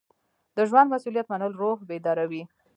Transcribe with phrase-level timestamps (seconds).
[0.55, 2.43] د ژوند مسؤلیت منل روح بیداروي.